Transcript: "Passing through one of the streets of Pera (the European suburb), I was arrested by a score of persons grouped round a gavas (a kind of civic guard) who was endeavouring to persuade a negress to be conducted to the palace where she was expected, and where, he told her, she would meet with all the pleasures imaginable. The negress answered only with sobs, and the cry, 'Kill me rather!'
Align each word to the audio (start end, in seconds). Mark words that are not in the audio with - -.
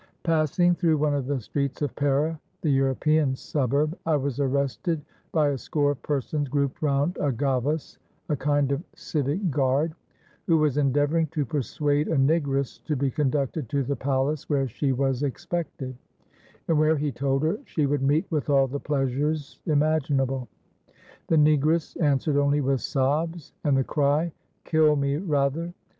"Passing 0.23 0.73
through 0.73 0.97
one 0.97 1.13
of 1.13 1.27
the 1.27 1.39
streets 1.39 1.83
of 1.83 1.95
Pera 1.95 2.39
(the 2.63 2.71
European 2.71 3.35
suburb), 3.35 3.95
I 4.03 4.15
was 4.15 4.39
arrested 4.39 4.99
by 5.31 5.49
a 5.49 5.57
score 5.59 5.91
of 5.91 6.01
persons 6.01 6.47
grouped 6.49 6.81
round 6.81 7.17
a 7.21 7.31
gavas 7.31 7.99
(a 8.27 8.35
kind 8.35 8.71
of 8.71 8.81
civic 8.95 9.51
guard) 9.51 9.93
who 10.47 10.57
was 10.57 10.77
endeavouring 10.79 11.27
to 11.27 11.45
persuade 11.45 12.07
a 12.07 12.15
negress 12.17 12.83
to 12.85 12.95
be 12.95 13.11
conducted 13.11 13.69
to 13.69 13.83
the 13.83 13.95
palace 13.95 14.49
where 14.49 14.67
she 14.67 14.91
was 14.91 15.21
expected, 15.21 15.95
and 16.67 16.79
where, 16.79 16.97
he 16.97 17.11
told 17.11 17.43
her, 17.43 17.59
she 17.65 17.85
would 17.85 18.01
meet 18.01 18.25
with 18.31 18.49
all 18.49 18.65
the 18.65 18.79
pleasures 18.79 19.59
imaginable. 19.67 20.47
The 21.27 21.35
negress 21.37 21.95
answered 22.01 22.37
only 22.37 22.61
with 22.61 22.81
sobs, 22.81 23.53
and 23.63 23.77
the 23.77 23.83
cry, 23.83 24.31
'Kill 24.63 24.95
me 24.95 25.17
rather!' 25.17 25.75